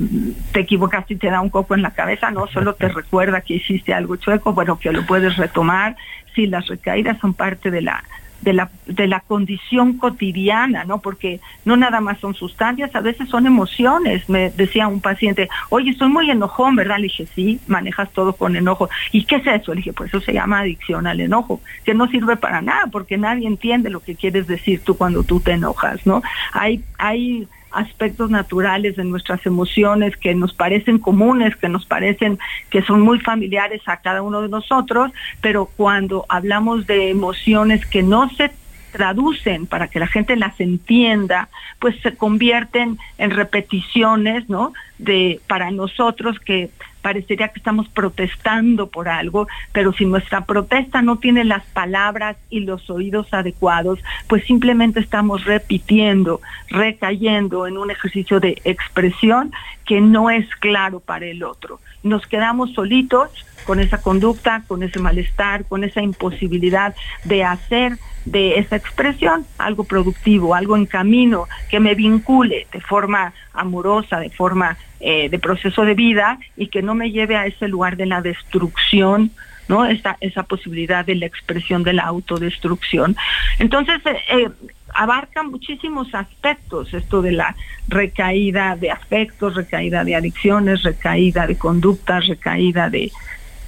[0.52, 3.54] te equivocaste y te da un coco en la cabeza, no, solo te recuerda que
[3.54, 5.96] hiciste algo chueco, bueno, que lo puedes retomar,
[6.34, 8.02] si las recaídas son parte de la
[8.42, 11.00] de la, de la condición cotidiana, ¿no?
[11.00, 14.28] Porque no nada más son sustancias, a veces son emociones.
[14.28, 16.96] Me decía un paciente, oye, estoy muy enojón, ¿verdad?
[16.96, 18.88] Le dije, sí, manejas todo con enojo.
[19.12, 19.72] ¿Y qué es eso?
[19.72, 23.18] Le dije, pues eso se llama adicción al enojo, que no sirve para nada, porque
[23.18, 26.22] nadie entiende lo que quieres decir tú cuando tú te enojas, ¿no?
[26.52, 32.38] Hay, hay aspectos naturales de nuestras emociones que nos parecen comunes, que nos parecen
[32.70, 38.02] que son muy familiares a cada uno de nosotros, pero cuando hablamos de emociones que
[38.02, 38.50] no se
[38.90, 44.72] traducen para que la gente las entienda, pues se convierten en repeticiones, ¿no?
[44.98, 46.70] De para nosotros que
[47.00, 52.60] parecería que estamos protestando por algo, pero si nuestra protesta no tiene las palabras y
[52.60, 59.52] los oídos adecuados, pues simplemente estamos repitiendo, recayendo en un ejercicio de expresión
[59.84, 61.80] que no es claro para el otro.
[62.02, 63.30] Nos quedamos solitos
[63.64, 66.94] con esa conducta, con ese malestar, con esa imposibilidad
[67.24, 73.32] de hacer de esa expresión algo productivo, algo en camino que me vincule de forma
[73.54, 77.68] amorosa, de forma eh, de proceso de vida y que no me lleve a ese
[77.68, 79.30] lugar de la destrucción,
[79.68, 79.86] ¿no?
[79.86, 83.16] Esa, esa posibilidad de la expresión de la autodestrucción.
[83.58, 84.48] Entonces, eh, eh,
[84.94, 87.56] abarca muchísimos aspectos esto de la
[87.88, 93.10] recaída de afectos, recaída de adicciones, recaída de conductas, recaída de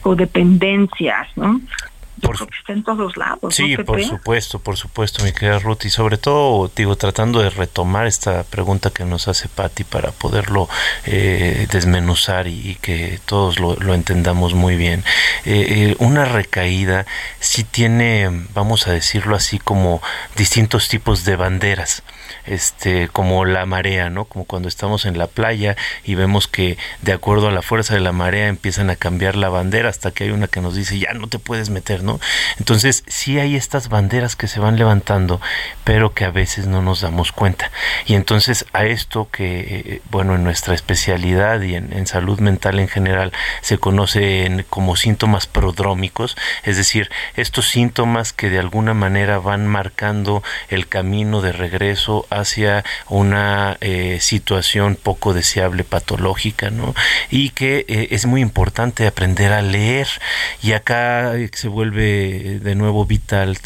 [0.02, 1.60] codependencias, ¿no?
[2.22, 3.54] por, está en todos lados.
[3.54, 5.84] Sí, por supuesto, por supuesto, mi querida Ruth.
[5.84, 10.68] Y sobre todo, digo, tratando de retomar esta pregunta que nos hace Patti para poderlo
[11.04, 15.04] eh, desmenuzar y, que todos lo, entendamos muy bien.
[15.44, 17.06] Eh, eh, una recaída
[17.40, 20.00] sí tiene, vamos a decirlo así, como
[20.36, 22.02] distintos tipos de banderas
[22.46, 24.24] este, como la marea, ¿no?
[24.24, 28.00] Como cuando estamos en la playa y vemos que de acuerdo a la fuerza de
[28.00, 31.12] la marea empiezan a cambiar la bandera hasta que hay una que nos dice ya
[31.14, 32.20] no te puedes meter, ¿no?
[32.58, 35.40] Entonces sí hay estas banderas que se van levantando,
[35.84, 37.70] pero que a veces no nos damos cuenta.
[38.06, 42.78] Y entonces a esto que, eh, bueno, en nuestra especialidad y en, en salud mental
[42.78, 49.38] en general se conocen como síntomas prodrómicos, es decir, estos síntomas que de alguna manera
[49.38, 56.94] van marcando el camino de regreso hacia una eh, situación poco deseable patológica, ¿no?
[57.30, 60.08] Y que eh, es muy importante aprender a leer
[60.62, 63.58] y acá eh, se vuelve de nuevo vital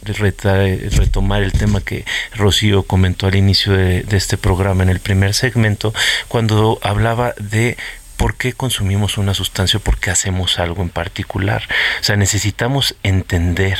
[0.90, 5.35] retomar el tema que Rocío comentó al inicio de, de este programa en el primer
[5.35, 5.92] segmento
[6.29, 7.77] cuando hablaba de
[8.16, 11.62] por qué consumimos una sustancia por qué hacemos algo en particular.
[12.01, 13.79] O sea, necesitamos entender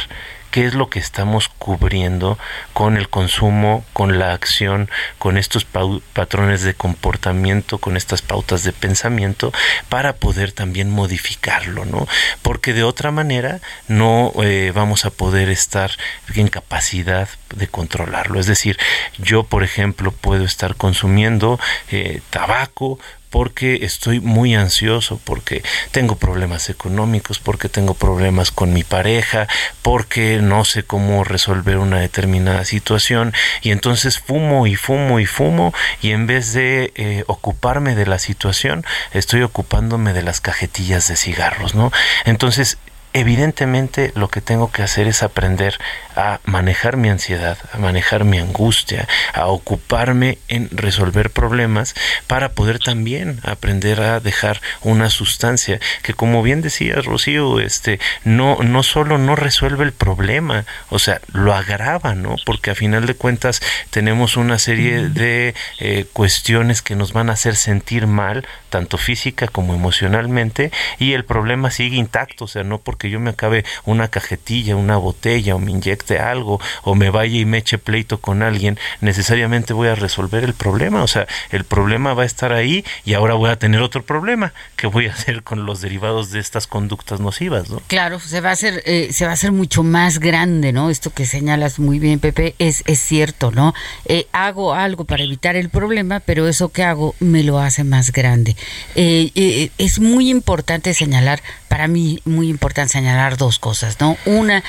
[0.50, 2.38] qué es lo que estamos cubriendo
[2.72, 8.72] con el consumo, con la acción, con estos patrones de comportamiento, con estas pautas de
[8.72, 9.52] pensamiento,
[9.88, 12.06] para poder también modificarlo, ¿no?
[12.42, 15.90] Porque de otra manera no eh, vamos a poder estar
[16.35, 18.40] en capacidad de controlarlo.
[18.40, 18.78] Es decir,
[19.18, 21.59] yo, por ejemplo, puedo estar consumiendo
[21.90, 22.98] eh, tabaco,
[23.37, 29.46] porque estoy muy ansioso, porque tengo problemas económicos, porque tengo problemas con mi pareja,
[29.83, 35.75] porque no sé cómo resolver una determinada situación y entonces fumo y fumo y fumo
[36.01, 41.16] y en vez de eh, ocuparme de la situación estoy ocupándome de las cajetillas de
[41.16, 41.92] cigarros, ¿no?
[42.25, 42.79] Entonces
[43.16, 45.79] evidentemente lo que tengo que hacer es aprender
[46.16, 51.95] a manejar mi ansiedad, a manejar mi angustia, a ocuparme en resolver problemas
[52.26, 58.59] para poder también aprender a dejar una sustancia que como bien decía Rocío, este no
[58.62, 62.36] no solo no resuelve el problema, o sea, lo agrava, ¿no?
[62.45, 67.34] Porque a final de cuentas tenemos una serie de eh, cuestiones que nos van a
[67.34, 72.78] hacer sentir mal, tanto física como emocionalmente, y el problema sigue intacto, o sea, no
[72.78, 77.38] porque yo me acabe una cajetilla, una botella o me inyecte algo o me vaya
[77.38, 81.64] y me eche pleito con alguien, necesariamente voy a resolver el problema, o sea, el
[81.64, 85.12] problema va a estar ahí y ahora voy a tener otro problema que voy a
[85.12, 87.80] hacer con los derivados de estas conductas nocivas, ¿no?
[87.86, 90.90] Claro, se va a hacer eh, se va a hacer mucho más grande, ¿no?
[90.90, 93.74] Esto que señalas muy bien, Pepe, es es cierto, ¿no?
[94.07, 98.12] Eh, hago algo para evitar el problema, pero eso que hago me lo hace más
[98.12, 98.57] grande.
[98.94, 104.16] Eh, es muy importante señalar, para mí muy importante señalar dos cosas, ¿no?
[104.24, 104.62] Una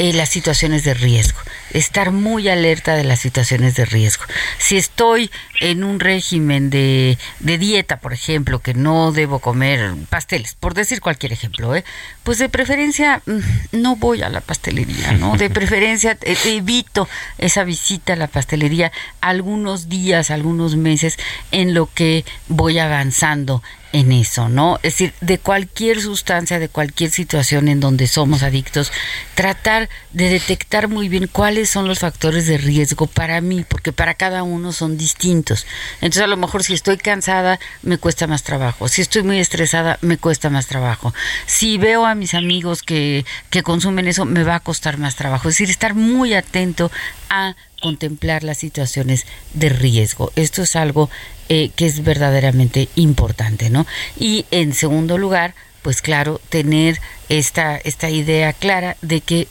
[0.00, 1.40] eh, las situaciones de riesgo,
[1.72, 4.22] estar muy alerta de las situaciones de riesgo.
[4.56, 5.28] Si estoy
[5.58, 11.00] en un régimen de, de dieta, por ejemplo, que no debo comer pasteles, por decir
[11.00, 11.84] cualquier ejemplo, ¿eh?
[12.22, 13.40] pues de preferencia mm,
[13.72, 15.36] no voy a la pastelería, ¿no?
[15.36, 21.18] De preferencia eh, evito esa visita a la pastelería algunos días, algunos meses
[21.50, 24.76] en lo que voy avanzando en eso, ¿no?
[24.82, 28.92] Es decir, de cualquier sustancia, de cualquier situación en donde somos adictos,
[29.34, 34.14] tratar de detectar muy bien cuáles son los factores de riesgo para mí, porque para
[34.14, 35.66] cada uno son distintos.
[36.00, 38.88] Entonces, a lo mejor si estoy cansada, me cuesta más trabajo.
[38.88, 41.14] Si estoy muy estresada, me cuesta más trabajo.
[41.46, 45.48] Si veo a mis amigos que, que consumen eso, me va a costar más trabajo.
[45.48, 46.90] Es decir, estar muy atento
[47.30, 50.32] a contemplar las situaciones de riesgo.
[50.36, 51.10] Esto es algo
[51.48, 53.86] eh, que es verdaderamente importante, ¿no?
[54.18, 59.48] Y en segundo lugar, pues claro, tener esta, esta idea clara de que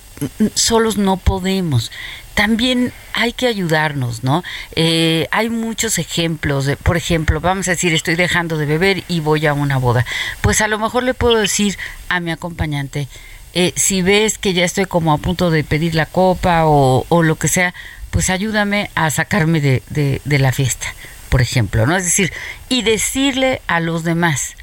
[0.56, 1.92] solos no podemos.
[2.34, 4.44] También hay que ayudarnos, ¿no?
[4.76, 9.22] Eh, hay muchos ejemplos, de, por ejemplo, vamos a decir, estoy dejando de beber y
[9.22, 10.06] voy a una boda.
[10.42, 11.78] Pues a lo mejor le puedo decir
[12.10, 13.08] a mi acompañante,
[13.54, 17.24] eh, si ves que ya estoy como a punto de pedir la copa o, o
[17.24, 17.74] lo que sea,
[18.18, 20.88] pues ayúdame a sacarme de, de, la fiesta,
[21.30, 21.96] por ejemplo, ¿no?
[21.96, 22.34] Es decir,
[22.68, 24.56] y decirle a los demás,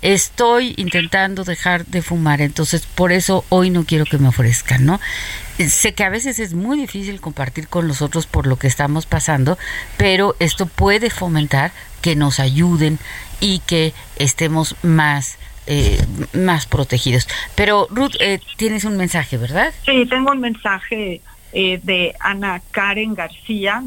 [0.00, 4.98] estoy intentando dejar de fumar, entonces por eso hoy no quiero que me ofrezcan, ¿no?
[5.58, 9.04] Sé que a veces es muy difícil compartir con los otros por lo que estamos
[9.04, 9.58] pasando,
[9.98, 12.98] pero esto puede fomentar que nos ayuden
[13.40, 15.36] y que estemos más
[15.66, 16.02] eh,
[16.32, 17.28] más protegidos.
[17.56, 19.74] Pero Ruth, eh, tienes un mensaje, ¿verdad?
[19.84, 21.20] Sí, tengo un mensaje
[21.52, 23.84] eh, de Ana Karen García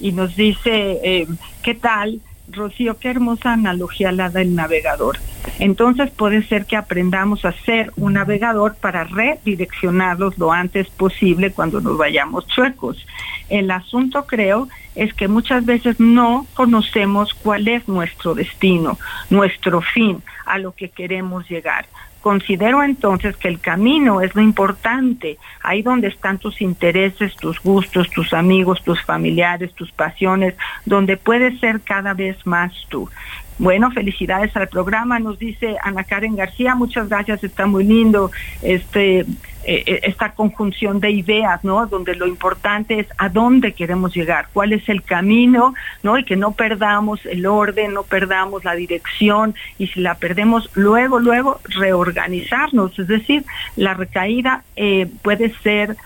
[0.00, 1.26] y nos dice, eh,
[1.62, 2.20] ¿qué tal?
[2.48, 5.18] Rocío, qué hermosa analogía la del navegador.
[5.58, 11.80] Entonces puede ser que aprendamos a ser un navegador para redireccionarlos lo antes posible cuando
[11.80, 13.06] nos vayamos chuecos.
[13.48, 18.98] El asunto creo es que muchas veces no conocemos cuál es nuestro destino,
[19.30, 21.86] nuestro fin, a lo que queremos llegar.
[22.24, 28.08] Considero entonces que el camino es lo importante, ahí donde están tus intereses, tus gustos,
[28.08, 30.54] tus amigos, tus familiares, tus pasiones,
[30.86, 33.10] donde puedes ser cada vez más tú.
[33.58, 38.30] Bueno, felicidades al programa, nos dice Ana Karen García, muchas gracias, está muy lindo
[38.62, 39.26] este
[39.66, 41.86] eh, eh, esta conjunción de ideas, ¿no?
[41.86, 46.18] Donde lo importante es a dónde queremos llegar, cuál es el camino, ¿no?
[46.18, 51.18] Y que no perdamos el orden, no perdamos la dirección y si la perdemos, luego,
[51.18, 52.98] luego reorganizarnos.
[52.98, 53.44] Es decir,
[53.76, 55.96] la recaída eh, puede ser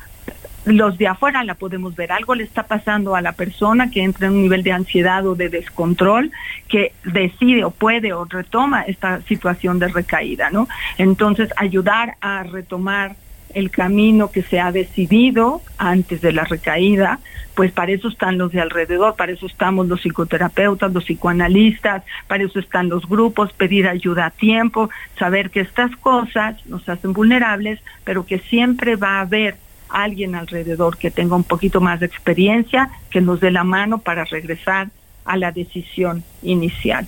[0.64, 2.12] los de afuera la podemos ver.
[2.12, 5.34] Algo le está pasando a la persona que entra en un nivel de ansiedad o
[5.34, 6.30] de descontrol,
[6.68, 10.68] que decide o puede o retoma esta situación de recaída, ¿no?
[10.98, 13.16] Entonces, ayudar a retomar
[13.54, 17.18] el camino que se ha decidido antes de la recaída,
[17.54, 22.44] pues para eso están los de alrededor, para eso estamos los psicoterapeutas, los psicoanalistas, para
[22.44, 27.80] eso están los grupos, pedir ayuda a tiempo, saber que estas cosas nos hacen vulnerables,
[28.04, 29.56] pero que siempre va a haber
[29.88, 34.24] alguien alrededor que tenga un poquito más de experiencia, que nos dé la mano para
[34.24, 34.88] regresar
[35.28, 37.06] a la decisión inicial.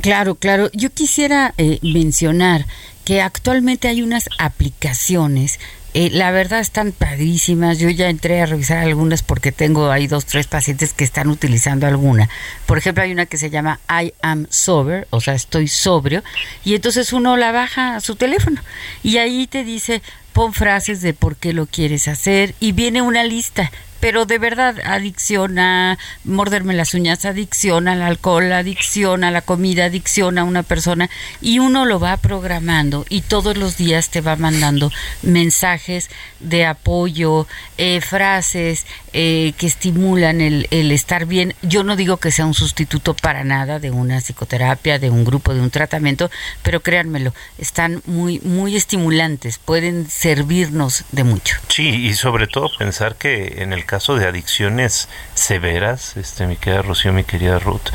[0.00, 0.70] Claro, claro.
[0.72, 2.64] Yo quisiera eh, mencionar
[3.04, 5.58] que actualmente hay unas aplicaciones
[5.98, 7.78] eh, la verdad están padrísimas.
[7.78, 11.86] Yo ya entré a revisar algunas porque tengo ahí dos, tres pacientes que están utilizando
[11.86, 12.28] alguna.
[12.66, 16.22] Por ejemplo, hay una que se llama I am sober, o sea, estoy sobrio.
[16.66, 18.60] Y entonces uno la baja a su teléfono
[19.02, 20.02] y ahí te dice,
[20.34, 24.76] pon frases de por qué lo quieres hacer y viene una lista pero de verdad
[24.84, 30.62] adicción a morderme las uñas, adicción al alcohol, adicción a la comida, adicción a una
[30.62, 31.08] persona
[31.40, 34.90] y uno lo va programando y todos los días te va mandando
[35.22, 37.46] mensajes de apoyo,
[37.78, 41.54] eh, frases eh, que estimulan el, el estar bien.
[41.62, 45.54] Yo no digo que sea un sustituto para nada de una psicoterapia, de un grupo,
[45.54, 46.30] de un tratamiento,
[46.62, 51.56] pero créanmelo, están muy, muy estimulantes, pueden servirnos de mucho.
[51.68, 56.82] Sí, y sobre todo pensar que en el caso de adicciones severas, este, mi querida
[56.82, 57.88] Rocío, mi querida Ruth,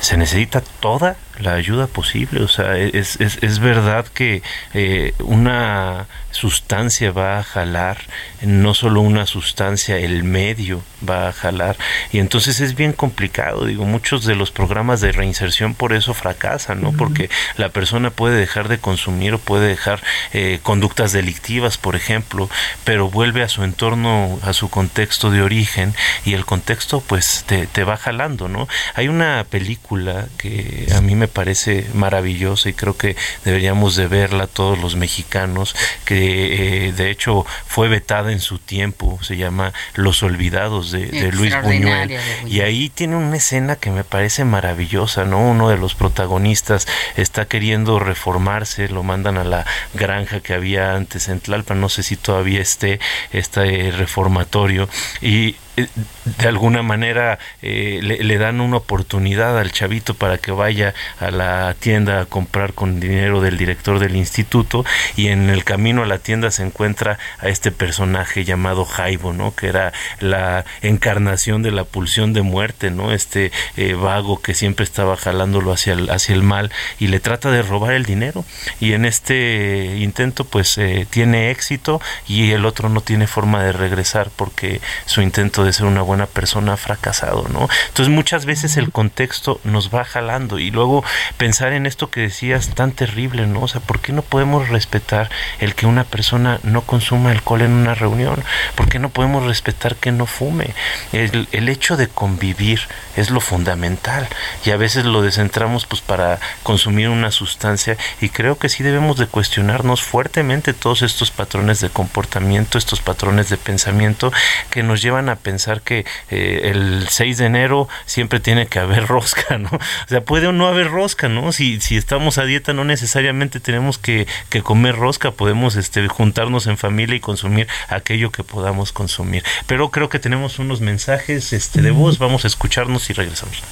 [0.00, 2.42] se necesita toda la ayuda posible.
[2.42, 7.98] O sea, es, es, es verdad que eh, una sustancia va a jalar,
[8.42, 11.76] no solo una sustancia, el medio va a jalar.
[12.12, 13.64] Y entonces es bien complicado.
[13.66, 16.92] Digo, muchos de los programas de reinserción por eso fracasan, ¿no?
[16.92, 22.50] Porque la persona puede dejar de consumir o puede dejar eh, conductas delictivas, por ejemplo,
[22.84, 27.66] pero vuelve a su entorno, a su contexto de origen y el contexto pues te,
[27.66, 28.68] te va jalando, ¿no?
[28.94, 34.46] Hay una película que a mí me parece maravillosa y creo que deberíamos de verla
[34.46, 40.22] todos los mexicanos, que eh, de hecho fue vetada en su tiempo, se llama Los
[40.22, 42.08] Olvidados de, de Luis Buñuel.
[42.08, 42.20] De.
[42.46, 45.38] Y ahí tiene una escena que me parece maravillosa, ¿no?
[45.38, 51.28] Uno de los protagonistas está queriendo reformarse, lo mandan a la granja que había antes
[51.28, 53.00] en Tlalpan, no sé si todavía esté
[53.32, 54.88] este reformatorio,
[55.20, 60.52] y eh, de alguna manera eh, le, le dan una oportunidad al chavito para que
[60.52, 64.84] vaya a la tienda a comprar con dinero del director del instituto
[65.16, 69.54] y en el camino a la tienda se encuentra a este personaje llamado Jaibo, ¿no?
[69.54, 73.12] Que era la encarnación de la pulsión de muerte, ¿no?
[73.12, 77.50] Este eh, vago que siempre estaba jalándolo hacia el, hacia el mal y le trata
[77.50, 78.44] de robar el dinero
[78.80, 83.72] y en este intento pues eh, tiene éxito y el otro no tiene forma de
[83.72, 87.68] regresar porque su intento de ser una buena persona ha fracasado, ¿no?
[87.88, 91.04] Entonces muchas veces el contexto nos va jalando y luego
[91.36, 93.62] pensar en esto que decías tan terrible, ¿no?
[93.62, 97.72] O sea, ¿por qué no podemos respetar el que una persona no consuma alcohol en
[97.72, 98.42] una reunión?
[98.74, 100.74] ¿Por qué no podemos respetar que no fume?
[101.12, 102.80] El, el hecho de convivir
[103.16, 104.28] es lo fundamental
[104.64, 109.18] y a veces lo descentramos pues para consumir una sustancia y creo que sí debemos
[109.18, 114.32] de cuestionarnos fuertemente todos estos patrones de comportamiento, estos patrones de pensamiento
[114.70, 119.06] que nos llevan a pensar que eh, el 6 de enero siempre tiene que haber
[119.08, 119.70] rosca, ¿no?
[119.70, 121.52] O sea, puede o no haber rosca, ¿no?
[121.52, 126.66] Si, si estamos a dieta no necesariamente tenemos que, que comer rosca, podemos este, juntarnos
[126.66, 129.44] en familia y consumir aquello que podamos consumir.
[129.66, 133.62] Pero creo que tenemos unos mensajes este, de voz, vamos a escucharnos y regresamos.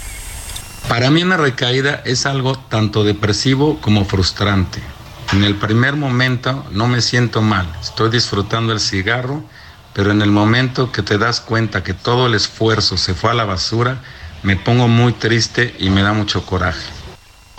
[0.89, 4.81] Para mí una recaída es algo tanto depresivo como frustrante.
[5.33, 9.43] En el primer momento no me siento mal, estoy disfrutando el cigarro,
[9.95, 13.35] pero en el momento que te das cuenta que todo el esfuerzo se fue a
[13.35, 14.03] la basura,
[14.43, 16.91] me pongo muy triste y me da mucho coraje.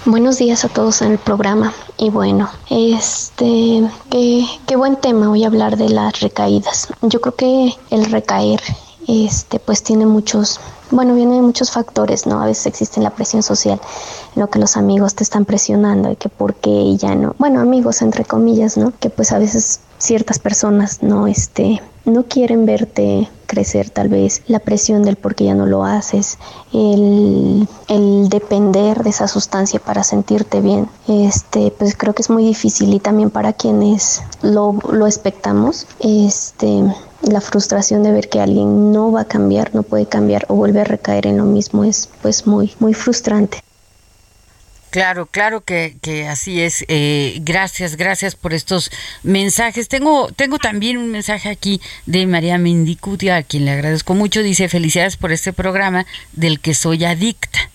[0.05, 1.73] Buenos días a todos en el programa.
[1.97, 6.89] Y bueno, este, qué, qué buen tema hoy hablar de las recaídas.
[7.01, 8.59] Yo creo que el recaer,
[9.07, 10.59] este, pues tiene muchos,
[10.91, 12.41] bueno, vienen muchos factores, ¿no?
[12.41, 13.79] A veces existe la presión social,
[14.36, 18.01] lo que los amigos te están presionando y que por qué ya no, bueno, amigos
[18.01, 18.91] entre comillas, ¿no?
[18.99, 24.60] Que pues a veces ciertas personas no, este, no quieren verte crecer tal vez, la
[24.60, 26.38] presión del por qué ya no lo haces,
[26.74, 32.43] el, el depender de esa sustancia para sentirte bien, este, pues creo que es muy
[32.43, 36.84] difícil y también para quienes lo, lo expectamos, este,
[37.22, 40.82] la frustración de ver que alguien no va a cambiar, no puede cambiar o vuelve
[40.82, 43.60] a recaer en lo mismo es pues muy, muy frustrante.
[44.93, 46.85] Claro, claro que, que así es.
[46.87, 48.91] Eh, gracias, gracias por estos
[49.23, 49.87] mensajes.
[49.87, 54.43] Tengo, tengo también un mensaje aquí de María Mendicutia, a quien le agradezco mucho.
[54.43, 57.71] Dice, felicidades por este programa del que soy adicta.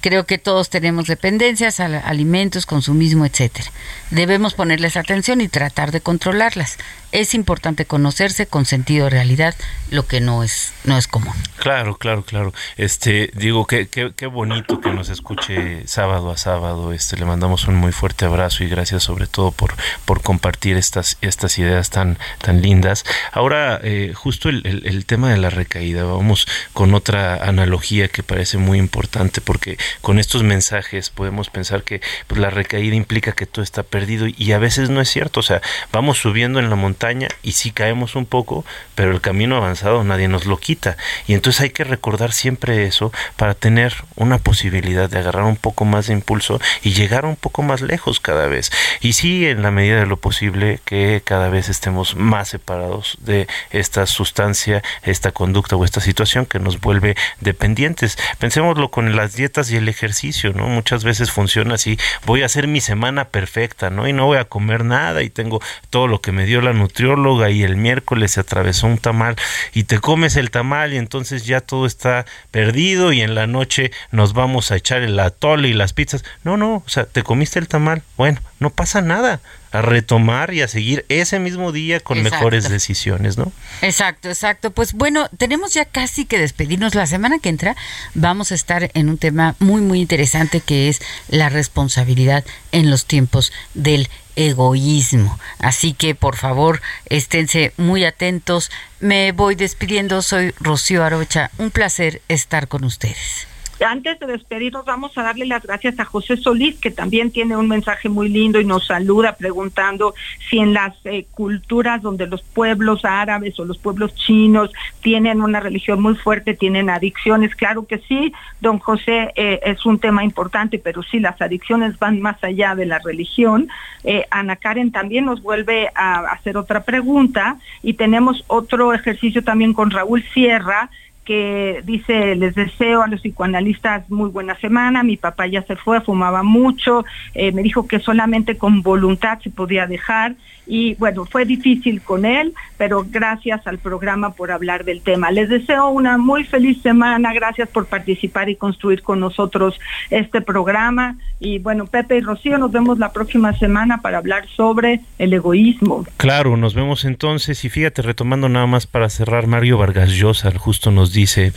[0.00, 3.70] Creo que todos tenemos dependencias a alimentos, consumismo, etcétera.
[4.10, 6.78] Debemos ponerles atención y tratar de controlarlas.
[7.12, 9.54] Es importante conocerse con sentido de realidad,
[9.90, 11.34] lo que no es no es común.
[11.56, 12.52] Claro, claro, claro.
[12.76, 16.92] Este, digo que qué bonito que nos escuche sábado a sábado.
[16.92, 21.16] Este, le mandamos un muy fuerte abrazo y gracias sobre todo por por compartir estas
[21.20, 23.04] estas ideas tan tan lindas.
[23.32, 28.24] Ahora, eh, justo el, el, el tema de la recaída, vamos con otra analogía que
[28.24, 33.46] parece muy importante porque con estos mensajes podemos pensar que pues, la recaída implica que
[33.46, 35.40] todo está perdido y a veces no es cierto.
[35.40, 36.95] O sea, vamos subiendo en la montaña
[37.42, 40.96] y sí caemos un poco, pero el camino avanzado nadie nos lo quita.
[41.26, 45.84] Y entonces hay que recordar siempre eso para tener una posibilidad de agarrar un poco
[45.84, 48.70] más de impulso y llegar un poco más lejos cada vez.
[49.00, 53.46] Y sí, en la medida de lo posible, que cada vez estemos más separados de
[53.70, 58.18] esta sustancia, esta conducta o esta situación que nos vuelve dependientes.
[58.38, 60.66] Pensémoslo con las dietas y el ejercicio, ¿no?
[60.68, 64.08] Muchas veces funciona así, voy a hacer mi semana perfecta, ¿no?
[64.08, 67.50] Y no voy a comer nada y tengo todo lo que me dio la nutrióloga
[67.50, 69.34] y el miércoles se atravesó un tamal
[69.74, 73.90] y te comes el tamal y entonces ya todo está perdido y en la noche
[74.12, 76.24] nos vamos a echar el atole y las pizzas.
[76.44, 79.40] No, no, o sea, te comiste el tamal, bueno, no pasa nada
[79.72, 83.52] a retomar y a seguir ese mismo día con mejores decisiones, ¿no?
[83.82, 84.70] Exacto, exacto.
[84.70, 86.94] Pues bueno, tenemos ya casi que despedirnos.
[86.94, 87.76] La semana que entra
[88.14, 93.04] vamos a estar en un tema muy, muy interesante que es la responsabilidad en los
[93.04, 95.38] tiempos del egoísmo.
[95.58, 98.70] Así que por favor, esténse muy atentos.
[99.00, 100.22] Me voy despidiendo.
[100.22, 101.50] Soy Rocío Arocha.
[101.58, 103.46] Un placer estar con ustedes.
[103.84, 107.68] Antes de despedirnos, vamos a darle las gracias a José Solís, que también tiene un
[107.68, 110.14] mensaje muy lindo y nos saluda preguntando
[110.48, 114.70] si en las eh, culturas donde los pueblos árabes o los pueblos chinos
[115.02, 117.54] tienen una religión muy fuerte, tienen adicciones.
[117.54, 122.20] Claro que sí, don José, eh, es un tema importante, pero sí, las adicciones van
[122.20, 123.68] más allá de la religión.
[124.04, 129.74] Eh, Ana Karen también nos vuelve a hacer otra pregunta y tenemos otro ejercicio también
[129.74, 130.90] con Raúl Sierra
[131.26, 136.00] que dice, les deseo a los psicoanalistas muy buena semana, mi papá ya se fue,
[136.00, 137.04] fumaba mucho,
[137.34, 142.24] eh, me dijo que solamente con voluntad se podía dejar y bueno, fue difícil con
[142.24, 145.30] él, pero gracias al programa por hablar del tema.
[145.30, 149.78] Les deseo una muy feliz semana, gracias por participar y construir con nosotros
[150.10, 155.00] este programa y bueno, Pepe y Rocío, nos vemos la próxima semana para hablar sobre
[155.18, 156.06] el egoísmo.
[156.16, 160.90] Claro, nos vemos entonces y fíjate, retomando nada más para cerrar, Mario Vargas Llosa justo
[160.90, 161.52] nos dice,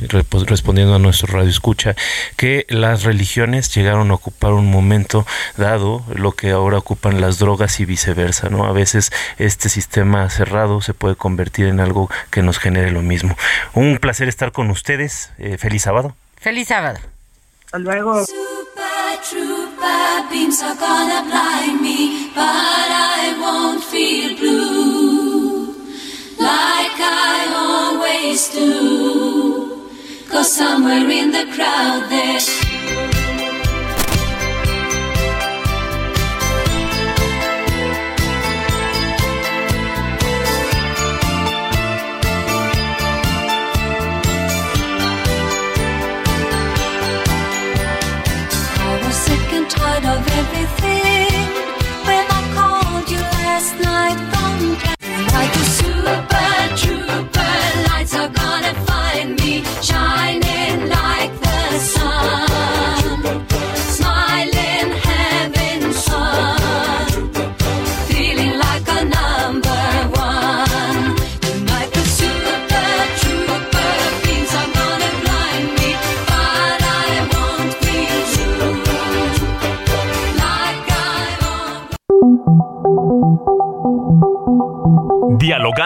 [0.48, 1.96] respondiendo a nuestro radio escucha,
[2.36, 5.26] que las religiones llegaron a ocupar un momento
[5.58, 8.66] dado lo que ahora ocupan las drogas y viceversa, ¿no?
[8.66, 13.36] A veces este sistema cerrado se puede convertir en algo que nos genere lo mismo.
[13.74, 15.32] Un placer estar con ustedes.
[15.38, 16.16] Eh, feliz sábado.
[16.38, 17.00] Feliz sábado.
[17.66, 18.26] Hasta luego.
[20.30, 25.74] beams are gonna blind me, but I won't feel blue
[26.38, 29.90] like I always do.
[30.30, 32.69] Cause somewhere in the crowd there's
[55.40, 57.56] like a super trooper.
[57.90, 60.09] Lights are gonna find me shining